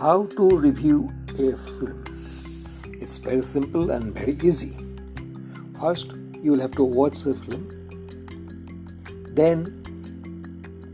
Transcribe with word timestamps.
How 0.00 0.26
to 0.36 0.56
review 0.56 1.10
a 1.40 1.56
film? 1.56 2.04
It's 3.00 3.16
very 3.16 3.42
simple 3.42 3.90
and 3.90 4.14
very 4.14 4.34
easy. 4.44 4.76
First, 5.80 6.12
you 6.40 6.52
will 6.52 6.60
have 6.60 6.70
to 6.76 6.84
watch 6.84 7.22
the 7.22 7.34
film. 7.34 7.64
Then, 9.34 9.58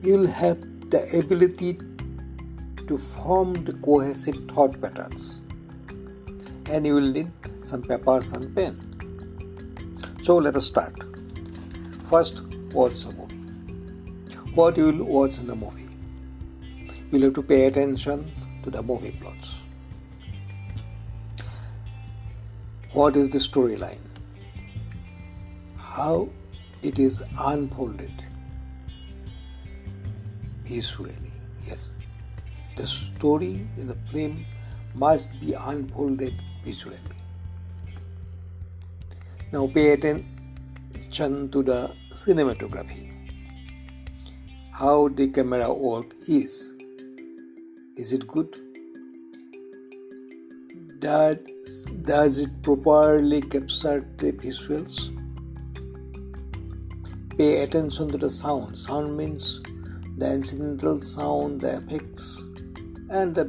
you 0.00 0.18
will 0.18 0.26
have 0.26 0.60
the 0.90 1.00
ability 1.18 1.78
to 2.88 2.98
form 2.98 3.64
the 3.64 3.72
cohesive 3.72 4.36
thought 4.50 4.78
patterns. 4.82 5.40
And 6.66 6.86
you 6.86 6.96
will 6.96 7.10
need 7.10 7.32
some 7.62 7.80
papers 7.80 8.32
and 8.32 8.54
pen. 8.54 8.74
So, 10.22 10.36
let 10.36 10.56
us 10.56 10.66
start. 10.66 11.02
First, 12.02 12.42
watch 12.74 13.02
the 13.04 13.14
movie. 13.14 14.44
What 14.54 14.76
you 14.76 14.92
will 14.92 15.04
watch 15.04 15.38
in 15.38 15.46
the 15.46 15.56
movie? 15.56 15.88
You 17.10 17.12
will 17.12 17.22
have 17.22 17.34
to 17.36 17.42
pay 17.42 17.64
attention 17.64 18.30
to 18.62 18.70
the 18.70 18.82
movie 18.82 19.10
plots. 19.20 19.62
What 22.92 23.16
is 23.16 23.30
the 23.30 23.38
storyline? 23.38 24.00
How 25.76 26.28
it 26.82 26.98
is 26.98 27.22
unfolded 27.38 28.12
visually. 30.64 31.32
Yes, 31.66 31.92
the 32.76 32.86
story 32.86 33.68
in 33.76 33.86
the 33.88 33.96
film 34.12 34.44
must 34.94 35.38
be 35.40 35.52
unfolded 35.52 36.34
visually. 36.64 36.98
Now 39.52 39.66
pay 39.66 39.92
attention 39.92 41.50
to 41.50 41.62
the 41.62 41.94
cinematography. 42.12 43.08
How 44.72 45.08
the 45.08 45.28
camera 45.28 45.72
work 45.72 46.14
is 46.28 46.72
is 48.00 48.14
it 48.14 48.26
good? 48.26 48.58
Does, 51.00 51.36
does 52.10 52.38
it 52.38 52.62
properly 52.62 53.42
capture 53.42 54.00
the 54.16 54.32
visuals? 54.32 54.94
Pay 57.36 57.62
attention 57.62 58.08
to 58.08 58.16
the 58.16 58.30
sound. 58.30 58.78
Sound 58.78 59.16
means 59.18 59.60
the 60.16 60.32
incidental 60.32 60.98
sound, 61.02 61.60
the 61.60 61.76
effects, 61.76 62.42
and 63.10 63.34
the 63.34 63.44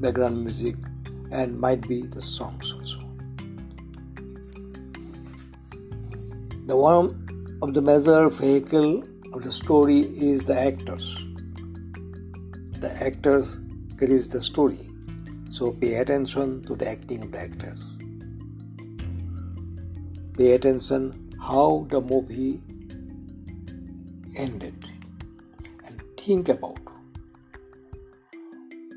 background 0.00 0.42
music, 0.42 0.74
and 1.30 1.58
might 1.58 1.86
be 1.86 2.02
the 2.02 2.20
songs 2.20 2.72
also. 2.72 2.98
The 6.66 6.76
one 6.76 7.58
of 7.62 7.74
the 7.74 7.82
major 7.82 8.28
vehicle 8.28 9.04
of 9.32 9.44
the 9.44 9.52
story 9.52 10.00
is 10.32 10.42
the 10.42 10.58
actors. 10.58 11.06
The 12.80 12.92
actors 13.00 13.60
carries 13.98 14.28
the 14.28 14.40
story. 14.40 14.90
So 15.50 15.72
pay 15.72 15.94
attention 15.96 16.62
to 16.64 16.74
the 16.74 16.88
acting 16.88 17.22
of 17.22 17.32
the 17.32 17.40
actors. 17.40 17.98
Pay 20.36 20.52
attention 20.52 21.30
how 21.40 21.86
the 21.90 22.00
movie 22.00 22.60
ended 24.36 24.74
and 25.86 26.02
think 26.16 26.48
about 26.48 26.78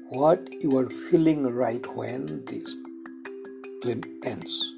what 0.10 0.50
you 0.62 0.78
are 0.78 0.90
feeling 1.12 1.44
right 1.54 1.86
when 1.96 2.44
this 2.46 2.76
film 3.84 4.02
ends. 4.26 4.74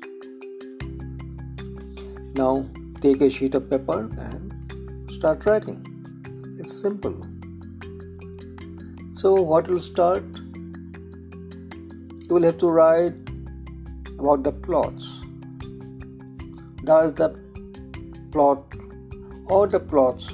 Now 2.33 2.65
take 2.99 3.21
a 3.21 3.29
sheet 3.29 3.55
of 3.55 3.69
paper 3.69 4.09
and 4.19 5.11
start 5.11 5.45
writing. 5.45 5.85
It's 6.59 6.81
simple. 6.81 7.25
So, 9.19 9.33
what 9.33 9.67
will 9.67 9.81
start? 9.81 10.23
You 12.25 12.35
will 12.35 12.43
have 12.43 12.57
to 12.59 12.67
write 12.69 13.15
about 14.17 14.43
the 14.43 14.53
plots. 14.53 15.07
Does 16.85 17.13
the 17.15 17.27
plot 18.31 18.63
or 19.47 19.67
the 19.67 19.81
plots 19.81 20.31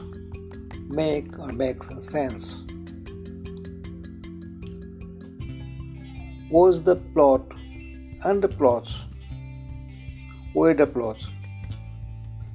make 0.88 1.40
or 1.40 1.52
makes 1.52 1.90
sense? 2.12 2.60
Was 6.52 6.84
the 6.84 6.98
plot 7.16 7.42
and 8.24 8.40
the 8.40 8.50
plots 8.50 9.06
were 10.54 10.76
the 10.76 10.86
plots? 10.86 11.26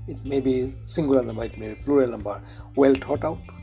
It 0.06 0.25
may 0.25 0.38
be 0.38 0.77
singular 0.84 1.25
number, 1.25 1.47
it 1.47 1.59
may 1.59 1.71
be 1.71 1.75
plural 1.75 2.10
number, 2.10 2.41
well 2.77 2.94
thought 2.94 3.25
out. 3.25 3.59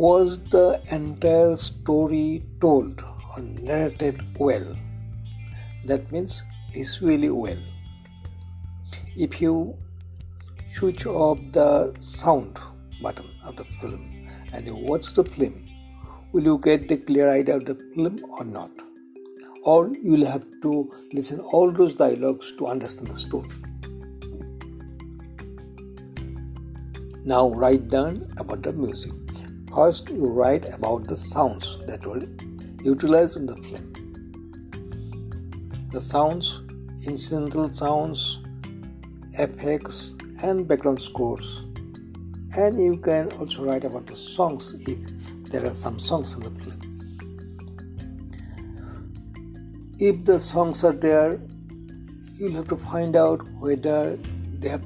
Was 0.00 0.38
the 0.52 0.80
entire 0.90 1.56
story 1.56 2.42
told 2.58 3.02
or 3.02 3.42
narrated 3.42 4.22
well? 4.38 4.74
That 5.84 6.10
means 6.10 6.42
visually 6.72 7.28
well. 7.28 7.58
If 9.14 9.42
you 9.42 9.76
switch 10.72 11.04
off 11.04 11.38
the 11.52 11.94
sound 11.98 12.58
button 13.02 13.28
of 13.44 13.56
the 13.56 13.66
film 13.82 14.30
and 14.54 14.66
you 14.66 14.74
watch 14.74 15.12
the 15.12 15.22
film, 15.22 15.68
will 16.32 16.44
you 16.44 16.56
get 16.56 16.88
the 16.88 16.96
clear 16.96 17.30
idea 17.30 17.56
of 17.56 17.66
the 17.66 17.74
film 17.94 18.24
or 18.30 18.44
not? 18.44 18.70
Or 19.64 19.90
you 19.90 20.12
will 20.12 20.24
have 20.24 20.46
to 20.62 20.90
listen 21.12 21.40
all 21.40 21.70
those 21.70 21.94
dialogues 21.94 22.54
to 22.56 22.68
understand 22.68 23.08
the 23.08 23.16
story. 23.16 23.50
Now 27.22 27.50
write 27.50 27.90
down 27.90 28.32
about 28.38 28.62
the 28.62 28.72
music. 28.72 29.19
First, 29.74 30.10
you 30.10 30.26
write 30.26 30.74
about 30.74 31.06
the 31.06 31.14
sounds 31.14 31.78
that 31.86 32.04
were 32.04 32.22
utilized 32.82 33.36
in 33.36 33.46
the 33.46 33.54
film. 33.56 33.92
The 35.92 36.00
sounds, 36.00 36.60
incidental 37.06 37.72
sounds, 37.72 38.40
effects, 39.34 40.16
and 40.42 40.66
background 40.66 41.00
scores. 41.00 41.64
And 42.56 42.80
you 42.82 42.96
can 42.96 43.30
also 43.32 43.64
write 43.64 43.84
about 43.84 44.06
the 44.06 44.16
songs 44.16 44.74
if 44.88 44.98
there 45.50 45.64
are 45.64 45.74
some 45.74 46.00
songs 46.00 46.34
in 46.34 46.40
the 46.42 46.50
film. 46.50 46.80
If 50.00 50.24
the 50.24 50.40
songs 50.40 50.82
are 50.82 50.92
there, 50.92 51.40
you'll 52.36 52.56
have 52.56 52.66
to 52.68 52.76
find 52.76 53.14
out 53.14 53.48
whether 53.60 54.16
they 54.16 54.68
have, 54.68 54.84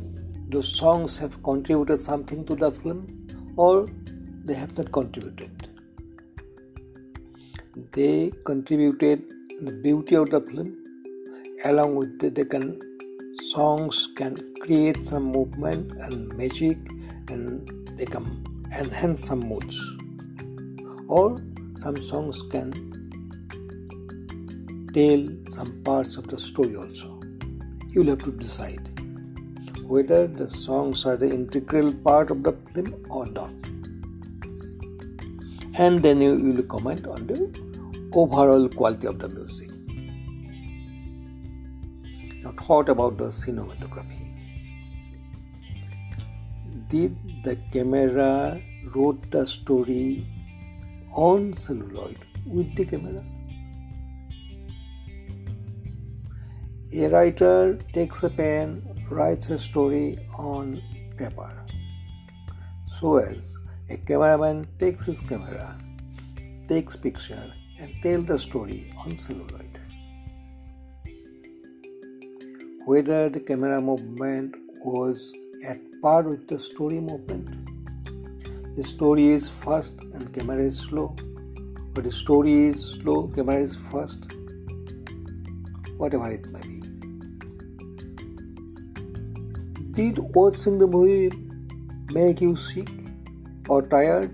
songs 0.62 1.18
have 1.18 1.42
contributed 1.42 2.00
something 2.00 2.44
to 2.44 2.54
the 2.54 2.70
film 2.70 3.06
or 3.56 3.88
they 4.44 4.54
have 4.54 4.76
not 4.76 4.92
contributed. 4.92 5.68
They 7.92 8.32
contributed 8.44 9.22
the 9.62 9.72
beauty 9.72 10.16
of 10.16 10.30
the 10.30 10.40
film, 10.40 10.76
along 11.64 11.96
with 11.96 12.18
the, 12.18 12.30
they 12.30 12.44
can 12.44 12.80
songs 13.52 14.08
can 14.16 14.36
create 14.60 15.04
some 15.04 15.24
movement 15.24 15.92
and 16.02 16.36
magic, 16.36 16.78
and 17.28 17.48
they 17.98 18.04
can 18.04 18.26
enhance 18.78 19.24
some 19.24 19.40
moods. 19.40 19.80
Or 21.08 21.42
some 21.76 22.00
songs 22.00 22.42
can 22.50 22.72
tell 24.94 25.28
some 25.50 25.82
parts 25.84 26.16
of 26.16 26.28
the 26.28 26.38
story 26.38 26.76
also. 26.76 27.20
You'll 27.88 28.08
have 28.08 28.24
to 28.24 28.32
decide 28.32 28.90
whether 29.82 30.26
the 30.26 30.48
songs 30.48 31.04
are 31.06 31.16
the 31.16 31.32
integral 31.32 31.92
part 31.92 32.30
of 32.30 32.42
the 32.42 32.52
film 32.72 33.04
or 33.10 33.26
not 33.26 33.52
and 35.78 36.02
then 36.02 36.20
you 36.20 36.34
will 36.36 36.62
comment 36.62 37.06
on 37.06 37.26
the 37.26 37.38
overall 38.12 38.68
quality 38.68 39.06
of 39.06 39.18
the 39.18 39.28
music. 39.28 39.70
Now, 42.42 42.52
thought 42.60 42.88
about 42.88 43.16
the 43.16 43.24
cinematography. 43.24 44.30
Did 46.88 47.16
the 47.42 47.56
camera 47.72 48.60
wrote 48.94 49.30
the 49.30 49.46
story 49.46 50.26
on 51.12 51.56
celluloid 51.56 52.18
with 52.46 52.76
the 52.76 52.84
camera? 52.84 53.24
A 56.96 57.08
writer 57.08 57.76
takes 57.92 58.22
a 58.22 58.30
pen, 58.30 58.82
writes 59.10 59.50
a 59.50 59.58
story 59.58 60.18
on 60.38 60.80
paper. 61.16 61.66
So 62.86 63.16
as 63.16 63.58
a 63.90 63.96
cameraman 63.98 64.66
takes 64.78 65.04
his 65.04 65.20
camera, 65.20 65.78
takes 66.68 66.96
picture 66.96 67.52
and 67.78 67.94
tell 68.02 68.22
the 68.22 68.38
story 68.38 68.92
on 69.04 69.16
celluloid. 69.16 69.78
Whether 72.86 73.28
the 73.28 73.40
camera 73.40 73.80
movement 73.82 74.56
was 74.84 75.32
at 75.68 75.78
par 76.00 76.22
with 76.22 76.48
the 76.48 76.58
story 76.58 77.00
movement, 77.00 77.70
the 78.76 78.82
story 78.82 79.26
is 79.28 79.50
fast 79.50 80.00
and 80.14 80.32
camera 80.32 80.62
is 80.62 80.78
slow, 80.78 81.14
or 81.94 82.02
the 82.02 82.10
story 82.10 82.66
is 82.68 82.82
slow, 82.94 83.28
camera 83.28 83.56
is 83.56 83.76
fast, 83.76 84.26
whatever 85.98 86.30
it 86.30 86.46
may 86.50 86.60
be. 86.62 86.80
Did 89.92 90.18
watching 90.34 90.78
the 90.78 90.86
movie 90.86 91.30
make 92.10 92.40
you 92.40 92.56
sick? 92.56 92.88
or 93.68 93.82
tired. 93.82 94.32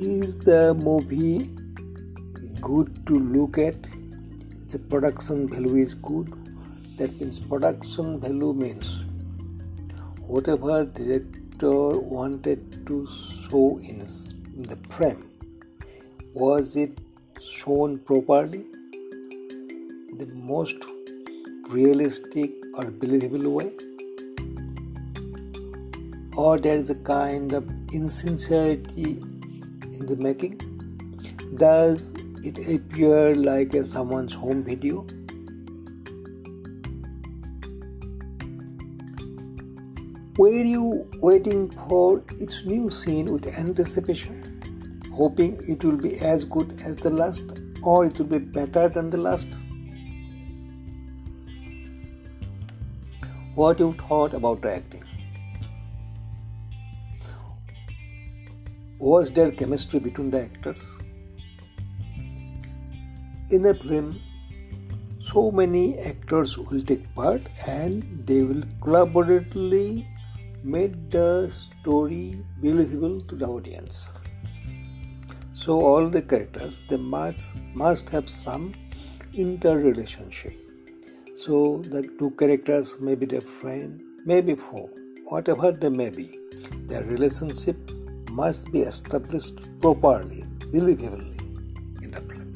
Is 0.00 0.38
the 0.38 0.74
movie 0.74 1.50
good 2.60 3.06
to 3.06 3.14
look 3.14 3.58
at? 3.58 3.76
The 4.68 4.78
production 4.78 5.48
value 5.48 5.76
is 5.76 5.94
good. 5.94 6.32
That 6.98 7.20
means 7.20 7.38
production 7.38 8.20
value 8.20 8.52
means 8.52 9.04
whatever 10.20 10.84
director 10.84 11.98
wanted 12.16 12.86
to 12.86 13.08
show 13.50 13.80
in 13.82 13.98
the 14.70 14.76
frame 14.90 15.30
was 16.34 16.76
it 16.76 16.98
shown 17.40 17.98
properly 17.98 18.64
the 20.18 20.26
most 20.34 20.84
realistic 21.70 22.50
or 22.74 22.90
believable 22.90 23.50
way 23.50 23.70
or 26.44 26.58
there 26.66 26.76
is 26.76 26.90
a 26.94 26.94
kind 27.10 27.52
of 27.58 27.68
insincerity 28.00 29.10
in 29.98 30.06
the 30.10 30.16
making 30.28 30.56
does 31.62 32.12
it 32.50 32.60
appear 32.74 33.34
like 33.34 33.74
a 33.74 33.84
someone's 33.92 34.34
home 34.42 34.64
video 34.70 35.04
were 40.42 40.66
you 40.72 40.84
waiting 41.30 41.70
for 41.86 42.22
its 42.46 42.64
new 42.64 42.90
scene 42.98 43.32
with 43.36 43.54
anticipation 43.66 44.44
hoping 45.22 45.56
it 45.76 45.84
will 45.84 46.02
be 46.10 46.18
as 46.34 46.44
good 46.56 46.76
as 46.86 46.96
the 47.08 47.10
last 47.10 47.58
or 47.82 48.04
it 48.06 48.18
will 48.18 48.26
be 48.26 48.38
better 48.38 48.88
than 48.88 49.10
the 49.10 49.16
last. 49.16 49.48
What 53.54 53.80
you 53.80 53.94
thought 54.08 54.34
about 54.34 54.62
the 54.62 54.74
acting? 54.76 55.07
Was 59.00 59.30
there 59.30 59.52
chemistry 59.52 60.00
between 60.00 60.30
the 60.30 60.42
actors? 60.42 60.98
In 63.50 63.64
a 63.66 63.74
film, 63.74 64.20
so 65.20 65.52
many 65.52 65.96
actors 66.00 66.58
will 66.58 66.80
take 66.80 67.14
part 67.14 67.42
and 67.68 68.26
they 68.26 68.42
will 68.42 68.62
collaboratively 68.80 70.04
make 70.64 71.10
the 71.10 71.48
story 71.48 72.42
believable 72.60 73.20
to 73.20 73.36
the 73.36 73.46
audience. 73.46 74.08
So 75.52 75.80
all 75.80 76.08
the 76.08 76.22
characters 76.22 76.82
they 76.88 76.96
must 76.96 77.54
must 77.74 78.08
have 78.08 78.28
some 78.28 78.74
interrelationship. 79.32 80.56
So 81.36 81.82
the 81.84 82.02
two 82.18 82.30
characters 82.32 83.00
may 83.00 83.14
be 83.14 83.26
their 83.26 83.42
friend, 83.42 84.02
maybe 84.24 84.56
foe, 84.56 84.90
whatever 85.26 85.70
they 85.70 85.88
may 85.88 86.10
be. 86.10 86.36
Their 86.88 87.04
relationship 87.04 87.92
must 88.38 88.70
be 88.72 88.80
established 88.80 89.60
properly, 89.80 90.44
believably 90.72 91.38
in 92.02 92.10
the 92.16 92.20
film. 92.28 92.50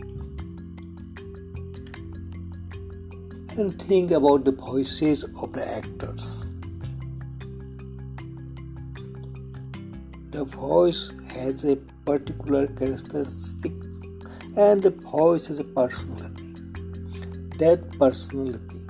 And 3.58 3.82
think 3.82 4.12
about 4.12 4.44
the 4.44 4.52
voices 4.52 5.24
of 5.42 5.52
the 5.52 5.64
actors. 5.78 6.26
The 10.30 10.44
voice 10.44 11.10
has 11.34 11.64
a 11.64 11.76
particular 12.06 12.66
characteristic 12.68 13.72
and 14.56 14.82
the 14.82 14.90
voice 14.90 15.48
has 15.48 15.58
a 15.58 15.64
personality. 15.64 16.54
That 17.58 17.80
personality, 17.98 18.80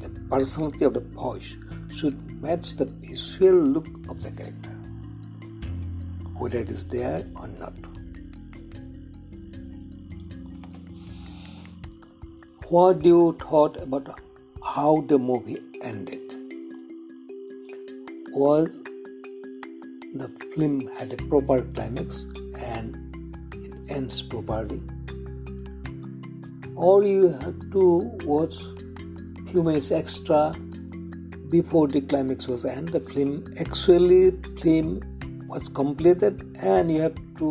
the 0.00 0.10
personality 0.28 0.84
of 0.84 0.94
the 0.94 1.00
voice, 1.00 1.56
should 1.94 2.18
match 2.42 2.76
the 2.76 2.86
visual 2.86 3.54
look 3.76 3.88
of 4.08 4.22
the 4.22 4.30
character, 4.30 4.69
whether 6.40 6.58
it 6.58 6.70
is 6.70 6.86
there 6.88 7.24
or 7.36 7.48
not. 7.48 7.74
What 12.68 13.00
do 13.00 13.08
you 13.08 13.36
thought 13.40 13.76
about 13.82 14.20
how 14.64 15.04
the 15.08 15.18
movie 15.18 15.58
ended? 15.82 16.34
Was 18.32 18.80
the 20.14 20.28
film 20.54 20.80
had 20.98 21.12
a 21.12 21.16
proper 21.28 21.62
climax 21.62 22.24
and 22.66 22.96
it 23.54 23.90
ends 23.90 24.22
properly 24.22 24.82
or 26.74 27.04
you 27.04 27.28
had 27.28 27.60
to 27.72 27.84
watch 28.24 28.56
few 29.50 29.62
minutes 29.62 29.90
extra 29.92 30.54
before 31.50 31.86
the 31.88 32.00
climax 32.00 32.48
was 32.48 32.64
end 32.64 32.88
the 32.88 33.00
film 33.00 33.32
actually 33.60 34.30
film 34.62 35.00
was 35.50 35.68
completed 35.68 36.56
and 36.62 36.92
you 36.92 37.00
have 37.00 37.16
to 37.36 37.48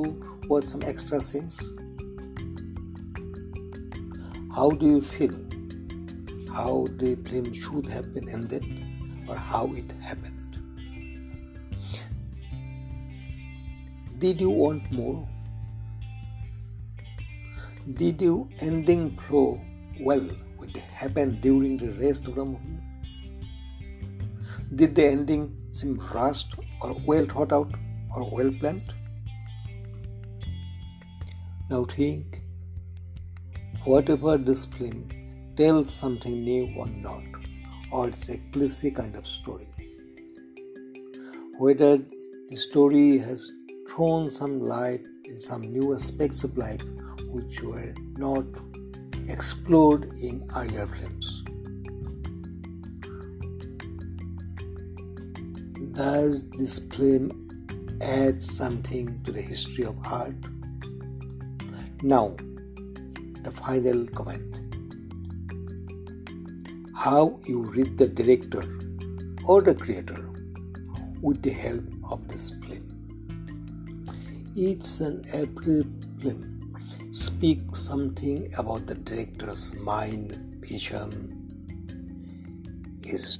watch 0.47 0.65
some 0.65 0.81
extra 0.83 1.21
scenes. 1.21 1.55
How 4.55 4.69
do 4.71 4.85
you 4.85 5.01
feel? 5.01 5.35
How 6.53 6.87
the 7.01 7.15
film 7.29 7.51
should 7.53 7.87
have 7.87 8.13
been 8.13 8.29
ended 8.29 8.63
or 9.27 9.35
how 9.35 9.65
it 9.73 9.91
happened? 10.01 10.55
Did 14.19 14.39
you 14.39 14.49
want 14.49 14.89
more? 14.93 15.27
Did 17.95 18.21
you 18.21 18.49
ending 18.59 19.19
flow 19.27 19.59
well? 19.99 20.25
With 20.57 20.75
happen 21.01 21.39
during 21.41 21.77
the 21.77 21.91
rest 21.99 22.27
of 22.27 22.35
the 22.35 22.45
movie? 22.45 22.79
Did 24.75 24.95
the 24.95 25.05
ending 25.05 25.45
seem 25.69 26.01
rushed 26.13 26.55
or 26.81 26.95
well 27.05 27.25
thought 27.25 27.53
out 27.53 27.73
or 28.15 28.29
well 28.29 28.51
planned? 28.59 28.93
Now 31.69 31.85
think 31.85 32.41
whatever 33.85 34.37
this 34.37 34.65
film 34.65 35.07
tells 35.55 35.93
something 35.93 36.43
new 36.43 36.73
or 36.77 36.87
not, 36.87 37.23
or 37.91 38.07
it's 38.07 38.29
a 38.29 38.37
cliché 38.51 38.95
kind 38.95 39.15
of 39.15 39.27
story. 39.27 39.67
Whether 41.57 41.97
the 42.49 42.55
story 42.55 43.17
has 43.17 43.51
thrown 43.89 44.31
some 44.31 44.59
light 44.59 45.05
in 45.25 45.39
some 45.39 45.61
new 45.61 45.93
aspects 45.93 46.43
of 46.43 46.57
life 46.57 46.81
which 47.27 47.61
were 47.61 47.93
not 48.17 48.45
explored 49.27 50.11
in 50.21 50.47
earlier 50.55 50.87
films. 50.87 51.43
Does 55.93 56.49
this 56.51 56.79
film 56.79 57.48
add 58.01 58.41
something 58.41 59.21
to 59.23 59.31
the 59.31 59.41
history 59.41 59.85
of 59.85 59.97
art? 60.05 60.35
Now, 62.03 62.35
the 63.43 63.51
final 63.51 64.07
comment. 64.07 64.55
How 66.95 67.39
you 67.45 67.63
read 67.63 67.97
the 67.97 68.07
director 68.07 68.63
or 69.45 69.61
the 69.61 69.75
creator 69.75 70.29
with 71.21 71.41
the 71.41 71.51
help 71.51 71.85
of 72.09 72.27
this 72.27 72.49
film 72.49 72.89
each 74.59 74.99
and 74.99 75.25
every 75.33 75.83
film 76.19 76.75
speaks 77.11 77.79
something 77.79 78.53
about 78.57 78.85
the 78.87 78.95
director's 78.95 79.73
mind, 79.79 80.35
vision, 80.59 81.11
his 83.01 83.39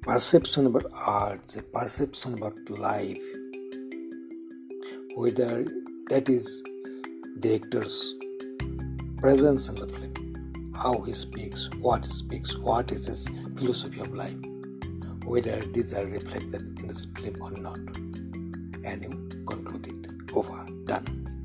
perception 0.00 0.66
about 0.66 0.86
art, 0.92 1.46
the 1.48 1.62
perception 1.62 2.34
about 2.34 2.58
life, 2.70 3.31
whether 5.22 5.64
that 6.10 6.28
is 6.28 6.64
director's 7.38 8.16
presence 9.18 9.68
in 9.68 9.76
the 9.76 9.86
film, 9.86 10.72
how 10.74 11.00
he 11.02 11.12
speaks, 11.12 11.70
what 11.78 12.04
he 12.04 12.10
speaks, 12.10 12.56
what 12.58 12.90
is 12.90 13.06
his 13.06 13.28
philosophy 13.56 14.00
of 14.00 14.12
life, 14.12 14.34
whether 15.24 15.60
these 15.74 15.94
are 15.94 16.06
reflected 16.06 16.62
in 16.80 16.88
this 16.88 17.06
film 17.20 17.40
or 17.40 17.52
not. 17.52 17.78
And 18.84 19.04
you 19.04 19.44
conclude 19.46 19.86
it 19.86 20.36
over 20.36 20.66
done 20.86 21.41